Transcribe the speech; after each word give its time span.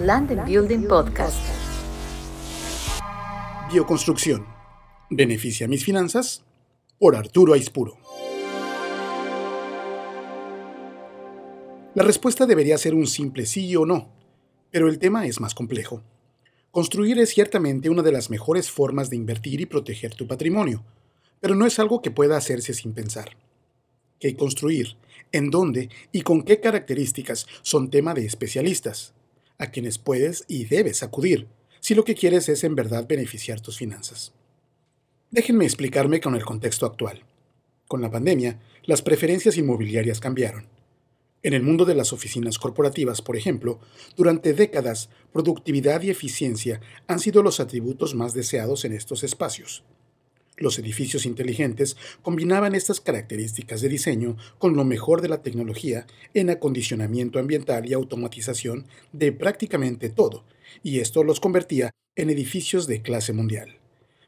Land 0.00 0.32
and 0.32 0.44
Building 0.44 0.88
Podcast. 0.88 1.38
Bioconstrucción. 3.70 4.44
¿Beneficia 5.08 5.68
mis 5.68 5.84
finanzas? 5.84 6.42
Por 6.98 7.14
Arturo 7.14 7.52
Aispuro. 7.52 7.96
La 11.94 12.02
respuesta 12.02 12.44
debería 12.44 12.76
ser 12.76 12.92
un 12.92 13.06
simple 13.06 13.46
sí 13.46 13.76
o 13.76 13.86
no, 13.86 14.10
pero 14.72 14.88
el 14.88 14.98
tema 14.98 15.26
es 15.26 15.38
más 15.38 15.54
complejo. 15.54 16.02
Construir 16.72 17.20
es 17.20 17.30
ciertamente 17.30 17.88
una 17.88 18.02
de 18.02 18.10
las 18.10 18.30
mejores 18.30 18.68
formas 18.72 19.10
de 19.10 19.16
invertir 19.16 19.60
y 19.60 19.66
proteger 19.66 20.12
tu 20.16 20.26
patrimonio, 20.26 20.82
pero 21.38 21.54
no 21.54 21.66
es 21.66 21.78
algo 21.78 22.02
que 22.02 22.10
pueda 22.10 22.36
hacerse 22.36 22.74
sin 22.74 22.94
pensar. 22.94 23.36
¿Qué 24.18 24.34
construir? 24.34 24.96
¿En 25.30 25.50
dónde? 25.50 25.88
¿Y 26.10 26.22
con 26.22 26.42
qué 26.42 26.58
características? 26.58 27.46
Son 27.62 27.90
tema 27.90 28.12
de 28.12 28.26
especialistas, 28.26 29.14
a 29.58 29.68
quienes 29.68 29.98
puedes 29.98 30.44
y 30.48 30.64
debes 30.64 31.02
acudir, 31.02 31.48
si 31.80 31.94
lo 31.94 32.04
que 32.04 32.14
quieres 32.14 32.48
es 32.48 32.64
en 32.64 32.74
verdad 32.74 33.06
beneficiar 33.06 33.60
tus 33.60 33.78
finanzas. 33.78 34.32
Déjenme 35.30 35.64
explicarme 35.64 36.20
con 36.20 36.34
el 36.34 36.44
contexto 36.44 36.86
actual. 36.86 37.22
Con 37.88 38.00
la 38.00 38.10
pandemia, 38.10 38.60
las 38.84 39.02
preferencias 39.02 39.56
inmobiliarias 39.56 40.20
cambiaron. 40.20 40.66
En 41.42 41.52
el 41.52 41.62
mundo 41.62 41.84
de 41.84 41.94
las 41.94 42.14
oficinas 42.14 42.58
corporativas, 42.58 43.20
por 43.20 43.36
ejemplo, 43.36 43.78
durante 44.16 44.54
décadas, 44.54 45.10
productividad 45.32 46.00
y 46.02 46.10
eficiencia 46.10 46.80
han 47.06 47.20
sido 47.20 47.42
los 47.42 47.60
atributos 47.60 48.14
más 48.14 48.32
deseados 48.32 48.86
en 48.86 48.94
estos 48.94 49.24
espacios. 49.24 49.84
Los 50.56 50.78
edificios 50.78 51.26
inteligentes 51.26 51.96
combinaban 52.22 52.74
estas 52.74 53.00
características 53.00 53.80
de 53.80 53.88
diseño 53.88 54.36
con 54.58 54.76
lo 54.76 54.84
mejor 54.84 55.20
de 55.20 55.28
la 55.28 55.42
tecnología 55.42 56.06
en 56.32 56.50
acondicionamiento 56.50 57.38
ambiental 57.40 57.88
y 57.88 57.92
automatización 57.92 58.86
de 59.12 59.32
prácticamente 59.32 60.10
todo, 60.10 60.44
y 60.82 61.00
esto 61.00 61.24
los 61.24 61.40
convertía 61.40 61.90
en 62.14 62.30
edificios 62.30 62.86
de 62.86 63.02
clase 63.02 63.32
mundial. 63.32 63.78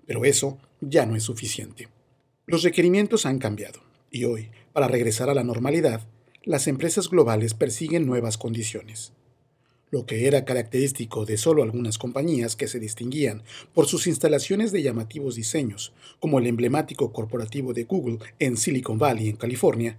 Pero 0.07 0.25
eso 0.25 0.59
ya 0.81 1.07
no 1.07 1.15
es 1.15 1.23
suficiente. 1.23 1.89
Los 2.45 2.65
requerimientos 2.65 3.25
han 3.25 3.39
cambiado, 3.39 3.81
y 4.11 4.25
hoy, 4.25 4.51
para 4.73 4.89
regresar 4.89 5.31
a 5.31 5.35
la 5.35 5.45
normalidad, 5.45 6.09
las 6.43 6.67
empresas 6.67 7.09
globales 7.09 7.55
persiguen 7.55 8.07
nuevas 8.07 8.37
condiciones. 8.37 9.13
Lo 9.97 10.05
que 10.05 10.27
era 10.27 10.45
característico 10.45 11.25
de 11.25 11.39
solo 11.39 11.63
algunas 11.63 11.97
compañías 11.97 12.55
que 12.55 12.69
se 12.69 12.79
distinguían 12.79 13.43
por 13.73 13.87
sus 13.87 14.07
instalaciones 14.07 14.71
de 14.71 14.83
llamativos 14.83 15.37
diseños, 15.37 15.95
como 16.21 16.39
el 16.39 16.47
emblemático 16.47 17.15
corporativo 17.15 17.73
de 17.73 17.85
Google 17.85 18.19
en 18.39 18.59
Silicon 18.59 18.99
Valley, 18.99 19.31
en 19.31 19.37
California, 19.37 19.97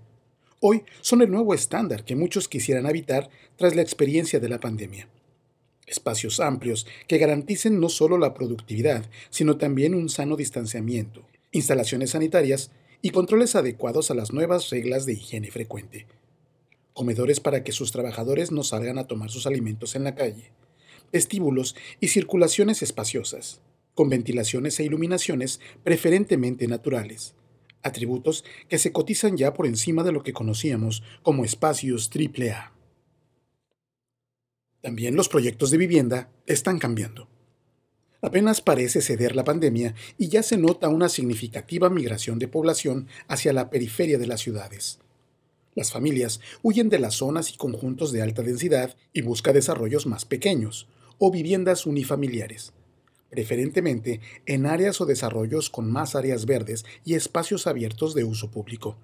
hoy 0.60 0.84
son 1.02 1.24
el 1.24 1.32
nuevo 1.32 1.56
estándar 1.56 2.06
que 2.06 2.16
muchos 2.16 2.48
quisieran 2.48 2.86
habitar 2.86 3.32
tras 3.56 3.76
la 3.76 3.82
experiencia 3.82 4.40
de 4.40 4.50
la 4.50 4.60
pandemia. 4.60 5.10
Espacios 5.88 6.40
amplios 6.40 6.86
que 7.08 7.18
garanticen 7.18 7.80
no 7.80 7.90
solo 7.90 8.20
la 8.20 8.36
productividad, 8.36 9.04
sino 9.32 9.58
también 9.58 9.96
un 9.96 10.10
sano 10.10 10.36
distanciamiento, 10.36 11.26
instalaciones 11.52 12.12
sanitarias 12.12 12.70
y 13.02 13.10
controles 13.10 13.56
adecuados 13.56 14.12
a 14.12 14.14
las 14.14 14.32
nuevas 14.32 14.70
reglas 14.70 15.08
de 15.08 15.14
higiene 15.14 15.50
frecuente 15.50 16.06
comedores 16.98 17.40
para 17.40 17.64
que 17.64 17.74
sus 17.74 17.92
trabajadores 17.92 18.52
no 18.52 18.64
salgan 18.64 18.98
a 18.98 19.06
tomar 19.06 19.30
sus 19.30 19.46
alimentos 19.46 19.96
en 19.96 20.04
la 20.04 20.16
calle, 20.16 20.52
vestíbulos 21.14 21.76
y 22.02 22.08
circulaciones 22.08 22.82
espaciosas, 22.82 23.62
con 23.94 24.10
ventilaciones 24.10 24.80
e 24.80 24.84
iluminaciones 24.84 25.60
preferentemente 25.84 26.68
naturales, 26.68 27.36
atributos 27.84 28.44
que 28.68 28.80
se 28.80 28.92
cotizan 28.92 29.38
ya 29.38 29.54
por 29.54 29.68
encima 29.68 30.04
de 30.04 30.12
lo 30.12 30.24
que 30.24 30.34
conocíamos 30.34 31.04
como 31.22 31.46
espacios 31.46 32.10
AAA. 32.10 32.74
También 34.82 35.16
los 35.16 35.30
proyectos 35.30 35.70
de 35.70 35.78
vivienda 35.78 36.32
están 36.48 36.80
cambiando. 36.80 37.30
Apenas 38.24 38.60
parece 38.60 39.02
ceder 39.02 39.36
la 39.36 39.44
pandemia 39.44 39.94
y 40.18 40.30
ya 40.30 40.42
se 40.42 40.58
nota 40.58 40.90
una 40.90 41.10
significativa 41.10 41.92
migración 41.92 42.40
de 42.40 42.48
población 42.48 43.08
hacia 43.28 43.54
la 43.54 43.70
periferia 43.70 44.18
de 44.18 44.26
las 44.26 44.42
ciudades 44.42 45.00
las 45.78 45.92
familias 45.92 46.42
huyen 46.64 46.90
de 46.90 46.98
las 46.98 47.14
zonas 47.14 47.54
y 47.54 47.56
conjuntos 47.56 48.12
de 48.12 48.24
alta 48.24 48.42
densidad 48.42 48.96
y 49.14 49.22
busca 49.22 49.54
desarrollos 49.54 50.08
más 50.08 50.26
pequeños 50.26 50.88
o 51.20 51.32
viviendas 51.32 51.86
unifamiliares, 51.86 52.74
preferentemente 53.30 54.20
en 54.48 54.66
áreas 54.66 55.00
o 55.02 55.06
desarrollos 55.06 55.70
con 55.70 55.92
más 55.92 56.16
áreas 56.16 56.48
verdes 56.48 56.84
y 57.06 57.14
espacios 57.14 57.68
abiertos 57.68 58.16
de 58.16 58.24
uso 58.24 58.50
público, 58.50 58.98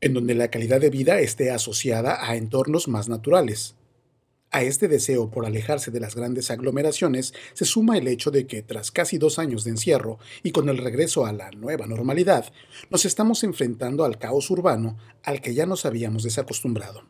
en 0.00 0.14
donde 0.14 0.34
la 0.34 0.48
calidad 0.48 0.80
de 0.80 0.88
vida 0.88 1.20
esté 1.20 1.50
asociada 1.50 2.26
a 2.26 2.36
entornos 2.36 2.88
más 2.88 3.10
naturales, 3.10 3.74
a 4.56 4.62
este 4.62 4.88
deseo 4.88 5.30
por 5.30 5.44
alejarse 5.44 5.90
de 5.90 6.00
las 6.00 6.14
grandes 6.14 6.50
aglomeraciones 6.50 7.34
se 7.52 7.66
suma 7.66 7.98
el 7.98 8.08
hecho 8.08 8.30
de 8.30 8.46
que, 8.46 8.62
tras 8.62 8.90
casi 8.90 9.18
dos 9.18 9.38
años 9.38 9.64
de 9.64 9.70
encierro 9.72 10.18
y 10.42 10.52
con 10.52 10.70
el 10.70 10.78
regreso 10.78 11.26
a 11.26 11.32
la 11.34 11.50
nueva 11.50 11.86
normalidad, 11.86 12.50
nos 12.88 13.04
estamos 13.04 13.44
enfrentando 13.44 14.02
al 14.02 14.18
caos 14.18 14.50
urbano 14.50 14.96
al 15.22 15.42
que 15.42 15.52
ya 15.52 15.66
nos 15.66 15.84
habíamos 15.84 16.22
desacostumbrado. 16.22 17.04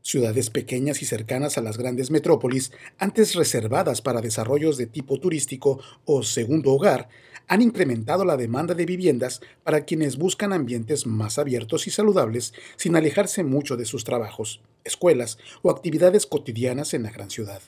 Ciudades 0.00 0.48
pequeñas 0.48 1.02
y 1.02 1.04
cercanas 1.04 1.58
a 1.58 1.60
las 1.60 1.76
grandes 1.76 2.10
metrópolis, 2.10 2.72
antes 2.96 3.34
reservadas 3.34 4.00
para 4.00 4.22
desarrollos 4.22 4.78
de 4.78 4.86
tipo 4.86 5.20
turístico 5.20 5.78
o 6.06 6.22
segundo 6.22 6.72
hogar, 6.72 7.10
han 7.48 7.60
incrementado 7.60 8.24
la 8.24 8.38
demanda 8.38 8.72
de 8.74 8.86
viviendas 8.86 9.42
para 9.62 9.84
quienes 9.84 10.16
buscan 10.16 10.54
ambientes 10.54 11.06
más 11.06 11.38
abiertos 11.38 11.86
y 11.86 11.90
saludables 11.90 12.54
sin 12.76 12.96
alejarse 12.96 13.44
mucho 13.44 13.76
de 13.76 13.84
sus 13.84 14.04
trabajos, 14.04 14.62
escuelas 14.88 15.38
o 15.62 15.70
actividades 15.70 16.26
cotidianas 16.26 16.94
en 16.94 17.04
la 17.04 17.10
gran 17.10 17.30
ciudad. 17.30 17.62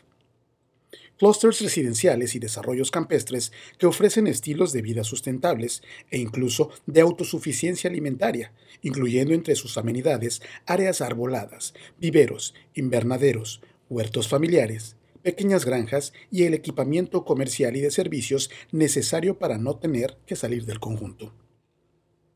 Clusters 1.20 1.60
residenciales 1.60 2.34
y 2.34 2.38
desarrollos 2.38 2.90
campestres 2.90 3.52
que 3.76 3.86
ofrecen 3.86 4.26
estilos 4.26 4.72
de 4.72 4.80
vida 4.80 5.04
sustentables 5.04 5.82
e 6.10 6.16
incluso 6.16 6.70
de 6.86 7.02
autosuficiencia 7.02 7.90
alimentaria, 7.90 8.54
incluyendo 8.80 9.34
entre 9.34 9.54
sus 9.54 9.76
amenidades 9.76 10.40
áreas 10.64 11.02
arboladas, 11.02 11.74
viveros, 11.98 12.54
invernaderos, 12.74 13.60
huertos 13.90 14.28
familiares, 14.28 14.96
pequeñas 15.22 15.66
granjas 15.66 16.14
y 16.30 16.44
el 16.44 16.54
equipamiento 16.54 17.26
comercial 17.26 17.76
y 17.76 17.82
de 17.82 17.90
servicios 17.90 18.50
necesario 18.72 19.38
para 19.38 19.58
no 19.58 19.76
tener 19.76 20.16
que 20.24 20.36
salir 20.36 20.64
del 20.64 20.80
conjunto. 20.80 21.34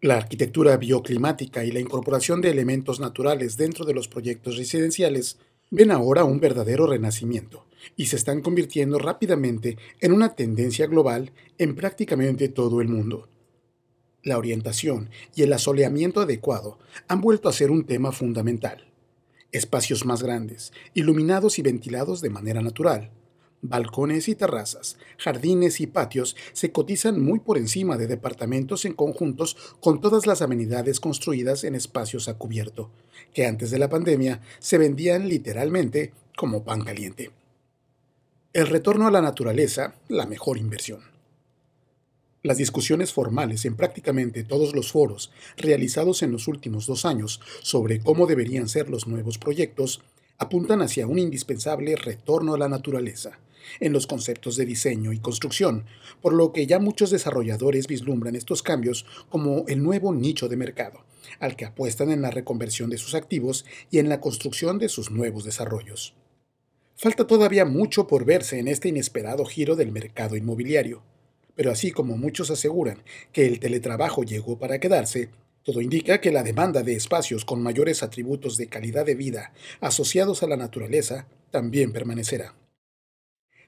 La 0.04 0.19
arquitectura 0.19 0.76
bioclimática 0.76 1.65
y 1.65 1.72
la 1.72 1.81
incorporación 1.81 2.42
de 2.42 2.50
elementos 2.50 3.00
naturales 3.00 3.56
dentro 3.56 3.87
de 3.87 3.94
los 3.94 4.06
proyectos 4.06 4.59
residenciales 4.59 5.38
ven 5.70 5.91
ahora 5.91 6.25
un 6.25 6.41
verdadero 6.41 6.87
renacimiento 6.87 7.65
y 7.97 8.04
se 8.04 8.16
están 8.16 8.43
convirtiendo 8.43 8.98
rápidamente 8.98 9.78
en 10.03 10.12
una 10.12 10.34
tendencia 10.34 10.87
global 10.88 11.32
en 11.56 11.75
prácticamente 11.75 12.50
todo 12.50 12.82
el 12.82 12.88
mundo. 12.88 13.31
La 14.22 14.37
orientación 14.37 15.09
y 15.34 15.41
el 15.41 15.54
asoleamiento 15.54 16.20
adecuado 16.20 16.78
han 17.09 17.22
vuelto 17.22 17.48
a 17.48 17.54
ser 17.54 17.70
un 17.70 17.87
tema 17.87 18.12
fundamental 18.12 18.84
espacios 19.53 20.04
más 20.04 20.22
grandes, 20.22 20.72
iluminados 20.93 21.59
y 21.59 21.62
ventilados 21.62 22.20
de 22.20 22.28
manera 22.28 22.60
natural. 22.60 23.10
Balcones 23.66 24.28
y 24.28 24.34
terrazas, 24.34 24.98
jardines 25.16 25.80
y 25.80 25.86
patios 25.86 26.36
se 26.52 26.70
cotizan 26.70 27.19
muy 27.19 27.38
por 27.38 27.56
encima 27.56 27.97
de 27.97 28.06
departamentos 28.06 28.84
en 28.84 28.92
conjuntos 28.92 29.56
con 29.80 30.02
todas 30.02 30.26
las 30.26 30.42
amenidades 30.42 31.00
construidas 31.00 31.64
en 31.64 31.75
espacios 31.75 32.28
a 32.28 32.34
cubierto, 32.34 32.91
que 33.32 33.47
antes 33.47 33.70
de 33.70 33.78
la 33.78 33.88
pandemia 33.88 34.42
se 34.58 34.76
vendían 34.76 35.30
literalmente 35.30 36.12
como 36.36 36.62
pan 36.62 36.84
caliente. 36.84 37.30
El 38.52 38.66
retorno 38.66 39.06
a 39.06 39.10
la 39.10 39.22
naturaleza, 39.22 39.94
la 40.08 40.26
mejor 40.26 40.58
inversión. 40.58 41.00
Las 42.42 42.58
discusiones 42.58 43.14
formales 43.14 43.64
en 43.64 43.76
prácticamente 43.76 44.44
todos 44.44 44.75
los 44.75 44.92
foros 44.92 45.32
realizados 45.56 46.22
en 46.22 46.32
los 46.32 46.48
últimos 46.48 46.86
dos 46.86 47.06
años 47.06 47.41
sobre 47.62 48.00
cómo 48.00 48.26
deberían 48.26 48.69
ser 48.69 48.91
los 48.91 49.06
nuevos 49.06 49.38
proyectos 49.38 50.02
apuntan 50.36 50.82
hacia 50.82 51.06
un 51.06 51.19
indispensable 51.19 51.96
retorno 51.96 52.52
a 52.52 52.58
la 52.58 52.69
naturaleza 52.69 53.38
en 53.80 53.92
los 53.92 54.06
conceptos 54.06 54.56
de 54.56 54.66
diseño 54.66 55.12
y 55.12 55.18
construcción, 55.18 55.86
por 56.20 56.32
lo 56.32 56.52
que 56.52 56.66
ya 56.66 56.78
muchos 56.78 57.10
desarrolladores 57.10 57.86
vislumbran 57.86 58.36
estos 58.36 58.62
cambios 58.62 59.06
como 59.28 59.64
el 59.68 59.82
nuevo 59.82 60.12
nicho 60.12 60.48
de 60.48 60.56
mercado, 60.56 61.04
al 61.40 61.56
que 61.56 61.64
apuestan 61.64 62.10
en 62.10 62.22
la 62.22 62.30
reconversión 62.30 62.90
de 62.90 62.98
sus 62.98 63.14
activos 63.14 63.64
y 63.90 63.98
en 63.98 64.08
la 64.08 64.20
construcción 64.20 64.78
de 64.78 64.88
sus 64.88 65.10
nuevos 65.10 65.44
desarrollos. 65.44 66.14
Falta 66.96 67.26
todavía 67.26 67.64
mucho 67.64 68.06
por 68.06 68.24
verse 68.24 68.58
en 68.58 68.68
este 68.68 68.88
inesperado 68.88 69.44
giro 69.44 69.76
del 69.76 69.90
mercado 69.92 70.36
inmobiliario 70.36 71.02
pero 71.54 71.70
así 71.70 71.92
como 71.92 72.16
muchos 72.16 72.50
aseguran 72.50 73.02
que 73.32 73.46
el 73.46 73.60
teletrabajo 73.60 74.24
llegó 74.24 74.58
para 74.58 74.78
quedarse, 74.78 75.30
todo 75.62 75.80
indica 75.80 76.20
que 76.20 76.32
la 76.32 76.42
demanda 76.42 76.82
de 76.82 76.94
espacios 76.94 77.44
con 77.44 77.62
mayores 77.62 78.02
atributos 78.02 78.56
de 78.56 78.66
calidad 78.66 79.06
de 79.06 79.14
vida 79.14 79.52
asociados 79.80 80.42
a 80.42 80.46
la 80.46 80.56
naturaleza 80.56 81.26
también 81.50 81.92
permanecerá. 81.92 82.54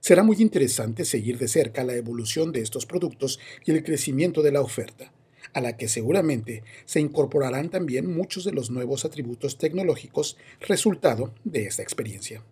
Será 0.06 0.22
muy 0.22 0.36
interesante 0.38 1.04
seguir 1.04 1.36
de 1.36 1.48
cerca 1.48 1.82
la 1.82 1.96
evolución 1.96 2.52
de 2.52 2.60
estos 2.60 2.86
productos 2.86 3.40
y 3.64 3.72
el 3.72 3.82
crecimiento 3.82 4.40
de 4.40 4.52
la 4.52 4.60
oferta, 4.60 5.12
a 5.52 5.60
la 5.60 5.76
que 5.76 5.88
seguramente 5.88 6.62
se 6.84 7.00
incorporarán 7.00 7.70
también 7.70 8.16
muchos 8.16 8.44
de 8.44 8.52
los 8.52 8.70
nuevos 8.70 9.04
atributos 9.04 9.58
tecnológicos 9.58 10.36
resultado 10.60 11.34
de 11.42 11.64
esta 11.64 11.82
experiencia. 11.82 12.44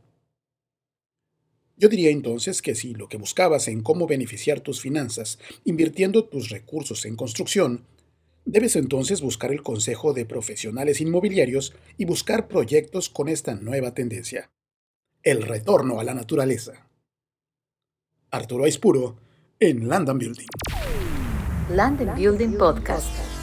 Yo 1.77 1.89
diría 1.89 2.11
entonces 2.11 2.61
que 2.61 2.75
si 2.75 2.93
lo 2.93 3.09
que 3.09 3.19
buscabas 3.19 3.69
en 3.69 3.83
cómo 3.85 4.09
beneficiar 4.09 4.59
tus 4.59 4.81
finanzas 4.81 5.39
invirtiendo 5.65 6.25
tus 6.25 6.49
recursos 6.49 7.05
en 7.05 7.15
construcción, 7.15 7.87
debes 8.45 8.75
entonces 8.75 9.21
buscar 9.21 9.53
el 9.53 9.63
consejo 9.63 10.13
de 10.13 10.27
profesionales 10.27 11.01
inmobiliarios 11.01 11.73
y 11.99 12.05
buscar 12.05 12.49
proyectos 12.49 13.09
con 13.09 13.29
esta 13.29 13.55
nueva 13.55 13.95
tendencia. 13.95 14.51
El 15.23 15.43
retorno 15.43 16.01
a 16.01 16.05
la 16.05 16.15
naturaleza. 16.15 16.89
Arturo 18.35 18.65
Aispuro 18.65 19.17
en 19.61 19.89
Land 19.89 20.13
Building. 20.19 20.47
Land 21.71 22.15
Building 22.17 22.59
Podcast. 22.59 23.34